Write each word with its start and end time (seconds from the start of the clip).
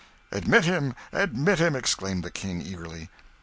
"Admit 0.31 0.65
him, 0.65 0.95
admit 1.13 1.59
him!" 1.59 1.75
exclaimed 1.75 2.23
the 2.23 2.31
King 2.31 2.59
eagerly. 2.59 3.11